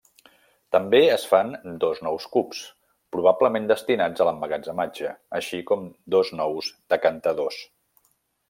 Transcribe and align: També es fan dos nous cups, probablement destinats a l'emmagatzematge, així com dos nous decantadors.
També 0.75 1.01
es 1.15 1.25
fan 1.33 1.51
dos 1.83 2.01
nous 2.07 2.25
cups, 2.37 2.63
probablement 3.17 3.69
destinats 3.73 4.25
a 4.25 4.29
l'emmagatzematge, 4.29 5.13
així 5.41 5.63
com 5.73 5.89
dos 6.17 6.33
nous 6.41 6.75
decantadors. 6.97 7.63